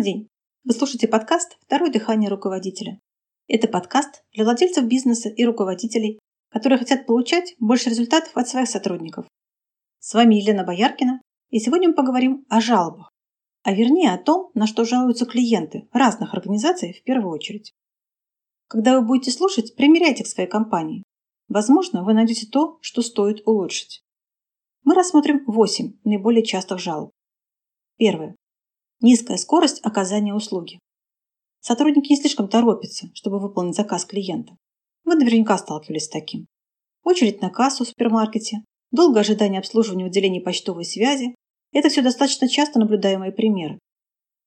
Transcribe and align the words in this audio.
Добрый 0.00 0.14
день! 0.14 0.28
Вы 0.64 0.72
слушаете 0.72 1.08
подкаст 1.08 1.58
«Второе 1.60 1.90
дыхание 1.90 2.30
руководителя». 2.30 2.98
Это 3.48 3.68
подкаст 3.68 4.24
для 4.32 4.44
владельцев 4.44 4.86
бизнеса 4.86 5.28
и 5.28 5.44
руководителей, 5.44 6.18
которые 6.48 6.78
хотят 6.78 7.04
получать 7.04 7.54
больше 7.58 7.90
результатов 7.90 8.34
от 8.34 8.48
своих 8.48 8.66
сотрудников. 8.66 9.26
С 9.98 10.14
вами 10.14 10.36
Елена 10.36 10.64
Бояркина, 10.64 11.20
и 11.50 11.58
сегодня 11.58 11.88
мы 11.88 11.94
поговорим 11.94 12.46
о 12.48 12.62
жалобах, 12.62 13.10
а 13.62 13.74
вернее 13.74 14.14
о 14.14 14.16
том, 14.16 14.50
на 14.54 14.66
что 14.66 14.86
жалуются 14.86 15.26
клиенты 15.26 15.86
разных 15.92 16.32
организаций 16.32 16.94
в 16.94 17.02
первую 17.02 17.34
очередь. 17.34 17.74
Когда 18.68 18.98
вы 18.98 19.06
будете 19.06 19.30
слушать, 19.30 19.76
примеряйте 19.76 20.24
к 20.24 20.28
своей 20.28 20.48
компании. 20.48 21.02
Возможно, 21.48 22.04
вы 22.04 22.14
найдете 22.14 22.46
то, 22.46 22.78
что 22.80 23.02
стоит 23.02 23.46
улучшить. 23.46 24.02
Мы 24.82 24.94
рассмотрим 24.94 25.44
8 25.46 25.98
наиболее 26.04 26.42
частых 26.42 26.78
жалоб. 26.78 27.10
Первое. 27.98 28.34
Низкая 29.02 29.38
скорость 29.38 29.80
оказания 29.82 30.34
услуги. 30.34 30.78
Сотрудники 31.60 32.10
не 32.10 32.18
слишком 32.20 32.48
торопятся, 32.48 33.08
чтобы 33.14 33.38
выполнить 33.38 33.74
заказ 33.74 34.04
клиента. 34.04 34.58
Вы 35.04 35.14
наверняка 35.14 35.56
сталкивались 35.56 36.04
с 36.04 36.10
таким. 36.10 36.46
Очередь 37.02 37.40
на 37.40 37.48
кассу 37.48 37.84
в 37.84 37.88
супермаркете, 37.88 38.58
долгое 38.90 39.20
ожидание 39.20 39.60
обслуживания 39.60 40.04
в 40.04 40.08
отделении 40.08 40.40
почтовой 40.40 40.84
связи– 40.84 41.34
это 41.72 41.88
все 41.88 42.02
достаточно 42.02 42.46
часто 42.46 42.78
наблюдаемые 42.78 43.32
примеры. 43.32 43.78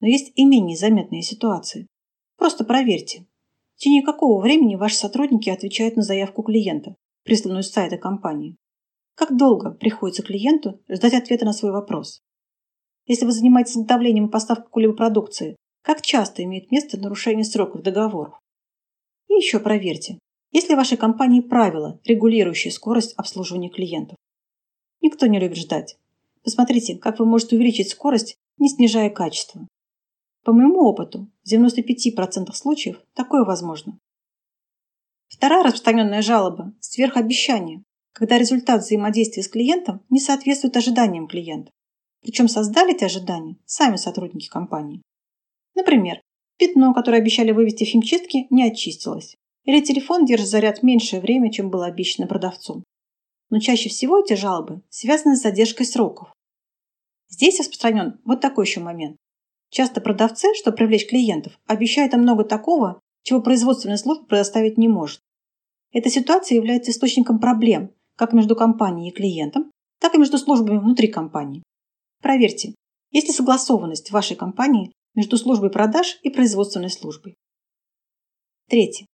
Но 0.02 0.08
есть 0.08 0.32
и 0.36 0.46
менее 0.46 0.78
заметные 0.78 1.24
ситуации. 1.24 1.88
Просто 2.38 2.64
проверьте, 2.64 3.26
в 3.74 3.80
течение 3.80 4.04
какого 4.04 4.40
времени 4.40 4.76
ваши 4.76 4.98
сотрудники 4.98 5.50
отвечают 5.50 5.96
на 5.96 6.04
заявку 6.04 6.44
клиента, 6.44 6.96
присланную 7.24 7.64
с 7.64 7.72
сайта 7.72 7.98
компании. 7.98 8.56
Как 9.16 9.36
долго 9.36 9.72
приходится 9.72 10.22
клиенту 10.22 10.80
ждать 10.88 11.16
ответа 11.16 11.44
на 11.44 11.54
свой 11.54 11.72
вопрос? 11.72 12.22
Если 13.06 13.26
вы 13.26 13.32
занимаетесь 13.32 13.74
изготовлением 13.74 14.28
и 14.28 14.32
поставкой 14.32 14.66
какой-либо 14.66 14.94
продукции, 14.94 15.56
как 15.82 16.02
часто 16.02 16.44
имеет 16.44 16.72
место 16.72 17.00
нарушение 17.00 17.44
сроков 17.44 17.82
договоров? 17.82 18.40
И 19.28 19.34
еще 19.34 19.60
проверьте, 19.60 20.20
есть 20.52 20.70
ли 20.70 20.76
в 20.76 20.78
вашей 20.78 20.98
компании 20.98 21.42
правила, 21.42 22.00
регулирующие 22.06 22.72
скорость 22.72 23.14
обслуживания 23.18 23.70
клиентов. 23.70 24.18
Никто 25.02 25.26
не 25.26 25.40
любит 25.40 25.58
ждать. 25.58 25.98
Посмотрите, 26.44 26.98
как 26.98 27.20
вы 27.20 27.26
можете 27.26 27.56
увеличить 27.56 27.90
скорость, 27.90 28.36
не 28.58 28.70
снижая 28.70 29.10
качество. 29.10 29.68
По 30.44 30.54
моему 30.54 30.82
опыту, 30.82 31.30
в 31.44 31.52
95% 31.52 32.54
случаев 32.54 33.02
такое 33.14 33.44
возможно. 33.44 33.98
Вторая 35.28 35.64
распространенная 35.64 36.22
жалоба– 36.22 36.74
сверхобещание 36.80 37.84
когда 38.14 38.38
результат 38.38 38.82
взаимодействия 38.82 39.44
с 39.44 39.50
клиентом 39.50 40.02
не 40.10 40.20
соответствует 40.20 40.78
ожиданиям 40.78 41.28
клиента. 41.28 41.72
Причем 42.24 42.48
создали 42.48 42.96
эти 42.96 43.04
ожидания 43.04 43.58
сами 43.66 43.98
сотрудники 43.98 44.48
компании. 44.48 45.02
Например, 45.76 46.22
пятно, 46.58 46.94
которое 46.94 47.18
обещали 47.18 47.52
вывести 47.52 47.84
в 47.84 47.88
химчистке, 47.88 48.48
не 48.50 48.64
очистилось. 48.64 49.36
Или 49.66 49.82
телефон 49.82 50.26
держит 50.26 50.48
заряд 50.48 50.84
меньшее 50.84 51.22
время, 51.22 51.52
чем 51.52 51.70
было 51.70 51.86
обещано 51.86 52.28
продавцом. 52.28 52.84
Но 53.50 53.60
чаще 53.60 53.90
всего 53.90 54.20
эти 54.20 54.34
жалобы 54.34 54.82
связаны 54.90 55.36
с 55.36 55.42
задержкой 55.42 55.86
сроков. 55.86 56.34
Здесь 57.30 57.60
распространен 57.60 58.20
вот 58.26 58.42
такой 58.42 58.66
еще 58.66 58.80
момент. 58.80 59.18
Часто 59.70 60.02
продавцы, 60.02 60.54
чтобы 60.56 60.78
привлечь 60.78 61.08
клиентов, 61.08 61.60
обещают 61.66 62.14
им 62.14 62.22
много 62.22 62.44
такого, 62.44 63.02
чего 63.24 63.42
производственная 63.42 63.98
служба 63.98 64.26
предоставить 64.26 64.78
не 64.78 64.88
может. 64.88 65.20
Эта 65.92 66.10
ситуация 66.10 66.56
является 66.56 66.92
источником 66.92 67.40
проблем, 67.40 67.92
как 68.16 68.34
между 68.34 68.56
компанией 68.56 69.10
и 69.10 69.14
клиентом, 69.14 69.72
так 70.00 70.16
и 70.16 70.18
между 70.18 70.38
службами 70.38 70.78
внутри 70.78 71.08
компании. 71.08 71.64
Проверьте, 72.24 72.74
есть 73.12 73.28
ли 73.28 73.34
согласованность 73.34 74.10
в 74.10 74.14
вашей 74.14 74.36
компании 74.36 74.92
между 75.14 75.38
службой 75.38 75.70
продаж 75.70 76.20
и 76.24 76.32
производственной 76.32 76.90
службой. 76.90 77.36
Третье. 78.68 79.06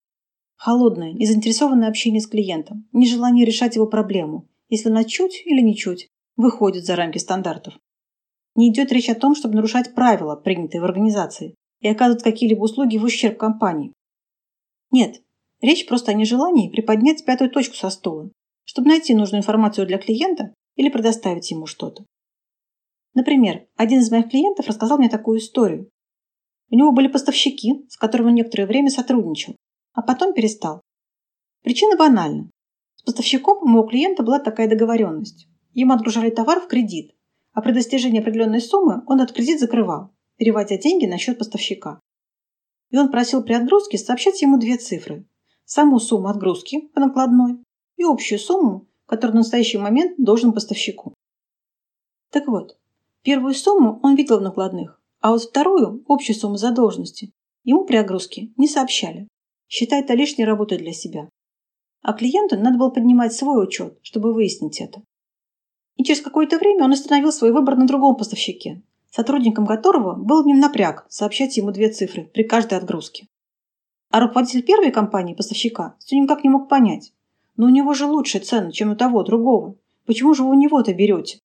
Холодное, 0.55 1.11
незаинтересованное 1.11 1.89
общение 1.89 2.21
с 2.21 2.27
клиентом, 2.27 2.87
нежелание 2.93 3.45
решать 3.45 3.75
его 3.75 3.87
проблему, 3.87 4.47
если 4.69 4.89
она 4.89 5.03
чуть 5.03 5.41
или 5.45 5.61
не 5.61 5.75
чуть 5.75 6.07
выходит 6.37 6.85
за 6.85 6.95
рамки 6.95 7.17
стандартов. 7.17 7.73
Не 8.55 8.71
идет 8.71 8.93
речь 8.93 9.09
о 9.09 9.15
том, 9.15 9.35
чтобы 9.35 9.55
нарушать 9.55 9.93
правила, 9.93 10.37
принятые 10.37 10.79
в 10.79 10.85
организации, 10.85 11.55
и 11.81 11.89
оказывать 11.89 12.23
какие-либо 12.23 12.63
услуги 12.63 12.97
в 12.97 13.03
ущерб 13.03 13.37
компании. 13.37 13.91
Нет, 14.91 15.21
речь 15.59 15.85
просто 15.85 16.11
о 16.11 16.15
нежелании 16.15 16.69
приподнять 16.69 17.25
пятую 17.25 17.49
точку 17.49 17.75
со 17.75 17.89
стула 17.89 18.29
чтобы 18.69 18.89
найти 18.89 19.15
нужную 19.15 19.39
информацию 19.39 19.87
для 19.87 19.97
клиента 19.97 20.53
или 20.75 20.89
предоставить 20.89 21.49
ему 21.49 21.65
что-то. 21.65 22.05
Например, 23.13 23.67
один 23.75 23.99
из 23.99 24.11
моих 24.11 24.29
клиентов 24.29 24.67
рассказал 24.67 24.97
мне 24.97 25.09
такую 25.09 25.39
историю. 25.39 25.89
У 26.69 26.75
него 26.75 26.91
были 26.91 27.07
поставщики, 27.07 27.85
с 27.89 27.97
которыми 27.97 28.29
он 28.29 28.35
некоторое 28.35 28.67
время 28.67 28.89
сотрудничал, 28.89 29.55
а 29.93 30.01
потом 30.01 30.33
перестал. 30.33 30.81
Причина 31.63 31.97
банальна. 31.97 32.49
С 32.95 33.03
поставщиком 33.03 33.57
у 33.63 33.67
моего 33.67 33.87
клиента 33.87 34.23
была 34.23 34.39
такая 34.39 34.69
договоренность. 34.69 35.47
Ему 35.73 35.93
отгружали 35.93 36.29
товар 36.29 36.61
в 36.61 36.67
кредит, 36.67 37.15
а 37.53 37.61
при 37.61 37.71
достижении 37.71 38.19
определенной 38.19 38.61
суммы 38.61 39.03
он 39.07 39.21
этот 39.21 39.35
кредит 39.35 39.59
закрывал, 39.59 40.11
переводя 40.37 40.77
деньги 40.77 41.05
на 41.05 41.17
счет 41.17 41.37
поставщика. 41.37 41.99
И 42.91 42.97
он 42.97 43.11
просил 43.11 43.43
при 43.43 43.53
отгрузке 43.53 43.97
сообщать 43.97 44.41
ему 44.41 44.57
две 44.57 44.77
цифры. 44.77 45.27
Саму 45.65 45.99
сумму 45.99 46.29
отгрузки 46.29 46.87
по 46.93 46.99
накладной 46.99 47.63
и 47.97 48.03
общую 48.03 48.39
сумму, 48.39 48.87
которую 49.05 49.33
в 49.33 49.37
настоящий 49.37 49.77
момент 49.77 50.13
должен 50.17 50.53
поставщику. 50.53 51.13
Так 52.31 52.47
вот, 52.47 52.77
первую 53.29 53.53
сумму 53.53 53.99
он 54.01 54.15
видел 54.15 54.39
в 54.39 54.41
накладных, 54.41 54.99
а 55.21 55.29
вот 55.29 55.43
вторую, 55.43 56.03
общую 56.07 56.35
сумму 56.35 56.57
задолженности, 56.57 57.31
ему 57.63 57.85
при 57.85 57.97
огрузке 57.97 58.49
не 58.57 58.67
сообщали, 58.67 59.27
считая 59.67 60.01
это 60.01 60.15
лишней 60.15 60.45
работой 60.45 60.79
для 60.79 60.93
себя. 60.93 61.29
А 62.01 62.13
клиенту 62.13 62.57
надо 62.57 62.79
было 62.79 62.89
поднимать 62.89 63.33
свой 63.33 63.63
учет, 63.63 63.99
чтобы 64.01 64.33
выяснить 64.33 64.81
это. 64.81 65.03
И 65.95 66.03
через 66.03 66.21
какое-то 66.21 66.57
время 66.57 66.85
он 66.85 66.93
остановил 66.93 67.31
свой 67.31 67.51
выбор 67.51 67.75
на 67.75 67.85
другом 67.85 68.15
поставщике, 68.15 68.81
сотрудником 69.11 69.67
которого 69.67 70.15
был 70.15 70.43
не 70.43 70.55
напряг 70.55 71.05
сообщать 71.07 71.55
ему 71.55 71.69
две 71.69 71.89
цифры 71.89 72.31
при 72.33 72.41
каждой 72.41 72.79
отгрузке. 72.79 73.27
А 74.09 74.21
руководитель 74.21 74.63
первой 74.63 74.89
компании 74.89 75.35
поставщика 75.35 75.95
все 75.99 76.17
никак 76.17 76.43
не 76.43 76.49
мог 76.49 76.67
понять, 76.67 77.13
но 77.57 77.67
у 77.67 77.69
него 77.69 77.93
же 77.93 78.07
лучше 78.07 78.39
цены, 78.39 78.71
чем 78.71 78.89
у 78.89 78.95
того 78.95 79.21
другого. 79.21 79.75
Почему 80.07 80.33
же 80.33 80.41
вы 80.41 80.49
у 80.49 80.53
него-то 80.55 80.95
берете? 80.95 81.41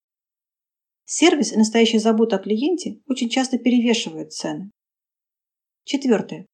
Сервис 1.05 1.53
и 1.53 1.57
настоящая 1.57 1.99
забота 1.99 2.37
о 2.37 2.39
клиенте 2.39 3.01
очень 3.07 3.29
часто 3.29 3.59
перевешивают 3.59 4.33
цены. 4.33 4.71
Четвертое. 5.85 6.47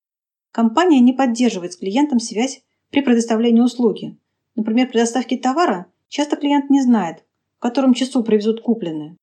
Компания 0.52 0.98
не 0.98 1.12
поддерживает 1.12 1.72
с 1.72 1.76
клиентом 1.76 2.18
связь 2.18 2.62
при 2.90 3.02
предоставлении 3.02 3.60
услуги. 3.60 4.18
Например, 4.56 4.88
при 4.88 4.98
доставке 4.98 5.38
товара 5.38 5.86
часто 6.08 6.36
клиент 6.36 6.68
не 6.68 6.82
знает, 6.82 7.24
в 7.58 7.60
котором 7.60 7.94
часу 7.94 8.24
привезут 8.24 8.60
купленное. 8.60 9.16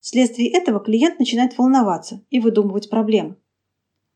Вследствие 0.00 0.50
этого 0.50 0.80
клиент 0.80 1.18
начинает 1.18 1.56
волноваться 1.56 2.22
и 2.28 2.38
выдумывать 2.38 2.90
проблемы. 2.90 3.36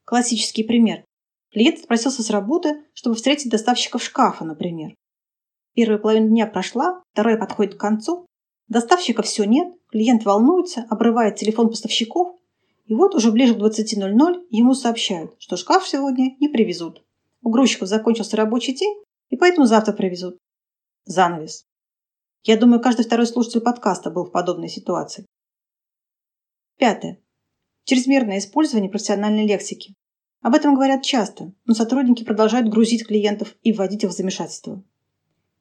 Классический 0.05 0.65
пример. 0.65 1.05
Клиент 1.51 1.79
спросился 1.79 2.23
с 2.23 2.31
работы, 2.31 2.85
чтобы 2.93 3.17
встретить 3.17 3.51
доставщиков 3.51 4.03
шкафа, 4.03 4.45
например. 4.45 4.95
Первая 5.75 5.99
половина 5.99 6.29
дня 6.29 6.47
прошла, 6.47 7.03
вторая 7.13 7.39
подходит 7.39 7.75
к 7.75 7.81
концу. 7.81 8.27
Доставщика 8.73 9.21
все 9.21 9.45
нет, 9.45 9.71
клиент 9.91 10.25
волнуется, 10.25 10.87
обрывает 10.89 11.37
телефон 11.37 11.69
поставщиков. 11.69 12.39
И 12.87 12.95
вот 12.95 13.15
уже 13.15 13.31
ближе 13.31 13.55
к 13.55 13.59
20.00 13.59 14.47
ему 14.49 14.73
сообщают, 14.73 15.35
что 15.39 15.59
шкаф 15.59 15.87
сегодня 15.87 16.35
не 16.41 16.49
привезут. 16.49 17.05
У 17.43 17.51
грузчиков 17.51 17.87
закончился 17.87 18.39
рабочий 18.39 18.75
день, 18.75 18.95
и 19.29 19.37
поэтому 19.37 19.67
завтра 19.67 19.93
привезут. 19.93 20.39
Занавес. 21.05 21.67
Я 22.45 22.57
думаю, 22.57 22.81
каждый 22.81 23.05
второй 23.05 23.27
слушатель 23.27 23.61
подкаста 23.61 24.11
был 24.11 24.25
в 24.25 24.33
подобной 24.33 24.71
ситуации. 24.71 25.27
Пятое. 26.79 27.21
Чрезмерное 27.85 28.39
использование 28.39 28.89
профессиональной 28.89 29.47
лексики. 29.47 29.93
Об 30.41 30.55
этом 30.55 30.77
говорят 30.77 31.03
часто, 31.03 31.53
но 31.67 31.75
сотрудники 31.75 32.25
продолжают 32.25 32.71
грузить 32.71 33.07
клиентов 33.07 33.55
и 33.63 33.75
вводить 33.75 34.05
их 34.05 34.09
в 34.09 34.15
замешательство. 34.15 34.83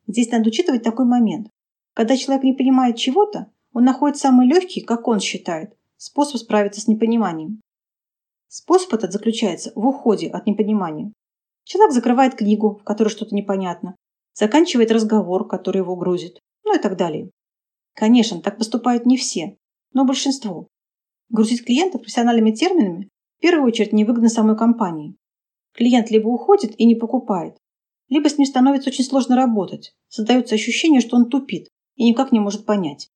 Здесь 0.07 0.31
надо 0.31 0.47
учитывать 0.47 0.83
такой 0.83 1.05
момент. 1.05 1.49
Когда 1.93 2.15
человек 2.15 2.43
не 2.43 2.53
понимает 2.53 2.95
чего-то, 2.95 3.51
он 3.73 3.83
находит 3.83 4.17
самый 4.17 4.47
легкий, 4.47 4.81
как 4.81 5.07
он 5.07 5.19
считает, 5.19 5.77
способ 5.97 6.39
справиться 6.39 6.81
с 6.81 6.87
непониманием. 6.87 7.61
Способ 8.47 8.93
этот 8.93 9.11
заключается 9.11 9.71
в 9.75 9.85
уходе 9.85 10.27
от 10.27 10.45
непонимания. 10.45 11.13
Человек 11.63 11.93
закрывает 11.93 12.35
книгу, 12.35 12.75
в 12.75 12.83
которой 12.83 13.09
что-то 13.09 13.35
непонятно, 13.35 13.95
заканчивает 14.33 14.91
разговор, 14.91 15.47
который 15.47 15.77
его 15.77 15.95
грузит, 15.95 16.39
ну 16.63 16.75
и 16.75 16.79
так 16.79 16.97
далее. 16.97 17.29
Конечно, 17.93 18.41
так 18.41 18.57
поступают 18.57 19.05
не 19.05 19.17
все, 19.17 19.57
но 19.93 20.05
большинство. 20.05 20.67
Грузить 21.29 21.65
клиента 21.65 21.97
профессиональными 21.97 22.51
терминами 22.51 23.09
в 23.37 23.41
первую 23.41 23.67
очередь 23.67 23.93
невыгодно 23.93 24.29
самой 24.29 24.57
компании. 24.57 25.15
Клиент 25.73 26.09
либо 26.09 26.27
уходит 26.27 26.77
и 26.79 26.85
не 26.85 26.95
покупает, 26.95 27.57
либо 28.09 28.27
с 28.29 28.37
ним 28.37 28.45
становится 28.45 28.89
очень 28.89 29.05
сложно 29.05 29.35
работать. 29.35 29.93
Создается 30.09 30.55
ощущение, 30.55 30.99
что 30.99 31.15
он 31.15 31.29
тупит 31.29 31.69
и 31.95 32.09
никак 32.09 32.31
не 32.31 32.39
может 32.39 32.65
понять. 32.65 33.09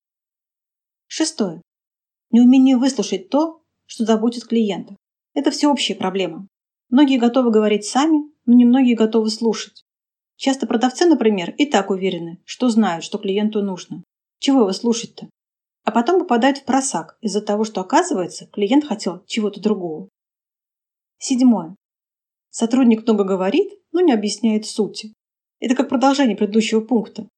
Шестое. 1.06 1.62
Неумение 2.30 2.76
выслушать 2.76 3.28
то, 3.30 3.62
что 3.86 4.04
заботит 4.04 4.44
клиента. 4.44 4.96
Это 5.34 5.50
всеобщая 5.50 5.94
проблема. 5.94 6.48
Многие 6.88 7.18
готовы 7.18 7.50
говорить 7.50 7.84
сами, 7.84 8.30
но 8.44 8.54
немногие 8.54 8.96
готовы 8.96 9.30
слушать. 9.30 9.84
Часто 10.36 10.66
продавцы, 10.66 11.06
например, 11.06 11.54
и 11.56 11.66
так 11.66 11.90
уверены, 11.90 12.40
что 12.44 12.68
знают, 12.68 13.04
что 13.04 13.18
клиенту 13.18 13.62
нужно. 13.62 14.02
Чего 14.38 14.60
его 14.60 14.72
слушать-то? 14.72 15.28
А 15.84 15.92
потом 15.92 16.20
попадают 16.20 16.58
в 16.58 16.64
просак 16.64 17.16
из-за 17.20 17.40
того, 17.40 17.64
что, 17.64 17.80
оказывается, 17.80 18.46
клиент 18.46 18.84
хотел 18.84 19.22
чего-то 19.26 19.60
другого. 19.60 20.08
Седьмое. 21.18 21.76
Сотрудник 22.50 23.06
много 23.06 23.24
говорит, 23.24 23.72
но 23.92 24.00
не 24.00 24.12
объясняет 24.12 24.66
сути. 24.66 25.14
Это 25.60 25.74
как 25.74 25.88
продолжение 25.88 26.36
предыдущего 26.36 26.80
пункта. 26.80 27.28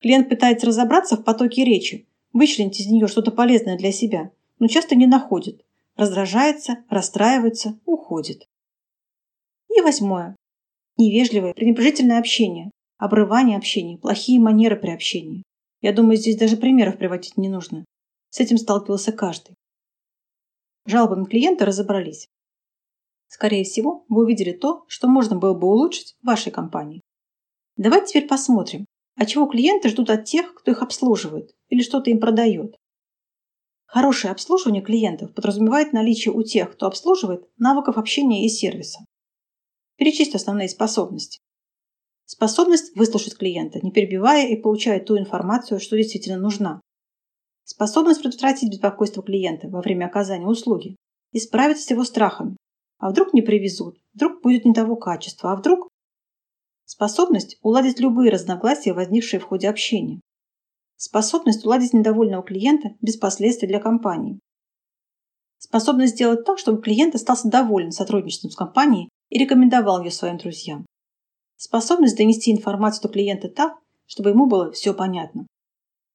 Клиент 0.00 0.28
пытается 0.28 0.66
разобраться 0.66 1.16
в 1.16 1.24
потоке 1.24 1.64
речи, 1.64 2.06
вычленить 2.32 2.80
из 2.80 2.86
нее 2.86 3.08
что-то 3.08 3.32
полезное 3.32 3.76
для 3.76 3.90
себя, 3.90 4.30
но 4.58 4.68
часто 4.68 4.94
не 4.94 5.06
находит. 5.06 5.64
Раздражается, 5.96 6.84
расстраивается, 6.88 7.78
уходит. 7.84 8.48
И 9.76 9.80
восьмое. 9.80 10.36
Невежливое, 10.96 11.52
пренебрежительное 11.52 12.18
общение, 12.18 12.70
обрывание 12.96 13.56
общения, 13.56 13.98
плохие 13.98 14.40
манеры 14.40 14.76
при 14.76 14.90
общении. 14.90 15.42
Я 15.80 15.92
думаю, 15.92 16.16
здесь 16.16 16.36
даже 16.36 16.56
примеров 16.56 16.98
приводить 16.98 17.36
не 17.36 17.48
нужно. 17.48 17.84
С 18.30 18.40
этим 18.40 18.58
сталкивался 18.58 19.12
каждый. 19.12 19.54
Жалобами 20.86 21.24
клиента 21.24 21.64
разобрались. 21.64 22.28
Скорее 23.28 23.64
всего, 23.64 24.04
вы 24.08 24.24
увидели 24.24 24.52
то, 24.52 24.84
что 24.88 25.06
можно 25.06 25.36
было 25.36 25.54
бы 25.54 25.68
улучшить 25.68 26.16
в 26.22 26.26
вашей 26.26 26.50
компании. 26.50 27.00
Давайте 27.76 28.06
теперь 28.08 28.28
посмотрим, 28.28 28.86
а 29.18 29.26
чего 29.26 29.46
клиенты 29.46 29.88
ждут 29.88 30.10
от 30.10 30.24
тех, 30.24 30.54
кто 30.54 30.70
их 30.70 30.80
обслуживает 30.80 31.50
или 31.68 31.82
что-то 31.82 32.10
им 32.10 32.20
продает. 32.20 32.76
Хорошее 33.84 34.30
обслуживание 34.30 34.82
клиентов 34.82 35.34
подразумевает 35.34 35.92
наличие 35.92 36.32
у 36.32 36.42
тех, 36.42 36.72
кто 36.72 36.86
обслуживает, 36.86 37.48
навыков 37.56 37.98
общения 37.98 38.46
и 38.46 38.48
сервиса. 38.48 39.00
Перечислить 39.96 40.36
основные 40.36 40.68
способности. 40.68 41.40
Способность 42.26 42.94
выслушать 42.94 43.36
клиента, 43.36 43.80
не 43.82 43.90
перебивая 43.90 44.46
и 44.46 44.56
получая 44.56 45.00
ту 45.00 45.18
информацию, 45.18 45.80
что 45.80 45.96
действительно 45.96 46.38
нужна. 46.38 46.80
Способность 47.64 48.22
предотвратить 48.22 48.70
беспокойство 48.70 49.22
клиента 49.22 49.68
во 49.68 49.80
время 49.80 50.06
оказания 50.06 50.46
услуги 50.46 50.96
и 51.32 51.40
справиться 51.40 51.84
с 51.84 51.90
его 51.90 52.04
страхами. 52.04 52.56
А 52.98 53.10
вдруг 53.10 53.32
не 53.32 53.42
привезут, 53.42 53.98
вдруг 54.14 54.42
будет 54.42 54.64
не 54.64 54.74
того 54.74 54.94
качества, 54.96 55.52
а 55.52 55.56
вдруг... 55.56 55.87
Способность 56.90 57.58
уладить 57.60 58.00
любые 58.00 58.32
разногласия, 58.32 58.94
возникшие 58.94 59.40
в 59.40 59.44
ходе 59.44 59.68
общения. 59.68 60.22
Способность 60.96 61.66
уладить 61.66 61.92
недовольного 61.92 62.42
клиента 62.42 62.96
без 63.02 63.18
последствий 63.18 63.68
для 63.68 63.78
компании. 63.78 64.40
Способность 65.58 66.14
сделать 66.14 66.46
так, 66.46 66.58
чтобы 66.58 66.80
клиент 66.80 67.14
остался 67.14 67.50
доволен 67.50 67.92
сотрудничеством 67.92 68.50
с 68.50 68.56
компанией 68.56 69.10
и 69.28 69.38
рекомендовал 69.38 70.02
ее 70.02 70.10
своим 70.10 70.38
друзьям. 70.38 70.86
Способность 71.58 72.16
донести 72.16 72.52
информацию 72.52 73.02
до 73.02 73.08
клиента 73.10 73.50
так, 73.50 73.74
чтобы 74.06 74.30
ему 74.30 74.46
было 74.46 74.72
все 74.72 74.94
понятно. 74.94 75.46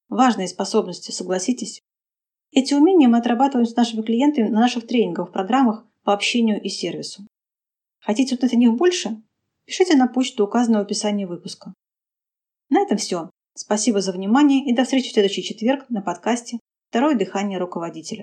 Важные 0.09 0.47
способности, 0.47 1.11
согласитесь. 1.11 1.81
Эти 2.49 2.73
умения 2.73 3.07
мы 3.07 3.19
отрабатываем 3.19 3.67
с 3.67 3.75
нашими 3.75 4.01
клиентами 4.01 4.49
на 4.49 4.61
наших 4.61 4.87
тренинговых 4.87 5.33
программах 5.33 5.85
по 6.03 6.13
общению 6.13 6.59
и 6.59 6.67
сервису. 6.67 7.27
Хотите 7.99 8.33
узнать 8.33 8.53
о 8.53 8.57
них 8.57 8.73
больше? 8.73 9.21
Пишите 9.65 9.95
на 9.95 10.07
почту, 10.07 10.43
указанную 10.43 10.83
в 10.83 10.85
описании 10.85 11.25
выпуска. 11.25 11.73
На 12.69 12.81
этом 12.81 12.97
все. 12.97 13.29
Спасибо 13.55 14.01
за 14.01 14.11
внимание 14.11 14.65
и 14.65 14.75
до 14.75 14.83
встречи 14.83 15.09
в 15.09 15.13
следующий 15.13 15.43
четверг 15.43 15.89
на 15.89 16.01
подкасте 16.01 16.59
«Второе 16.89 17.15
дыхание 17.15 17.59
руководителя». 17.59 18.21